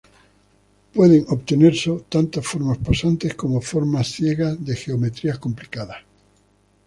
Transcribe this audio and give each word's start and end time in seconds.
Pueden 0.95 1.25
obtenerse 1.27 2.05
tanto 2.09 2.41
formas 2.41 2.79
pasantes 2.79 3.35
como 3.35 3.61
formas 3.61 4.07
ciegas 4.07 4.57
de 4.65 4.75
geometrías 4.75 5.37
complicadas. 5.37 5.99